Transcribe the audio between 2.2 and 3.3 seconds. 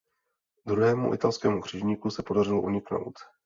podařilo uniknout.